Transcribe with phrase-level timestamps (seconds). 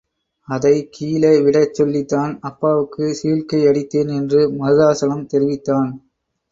[0.47, 5.91] அதைக் கீழே விடச் சொல்லித்தான் அப்பாவுக்குச் சீழ்க்கையடித்தேன் என்று மருதாசலம் தெரிவித்தான்.